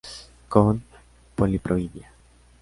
[0.49, 0.81] Con
[1.35, 2.11] poliploidía.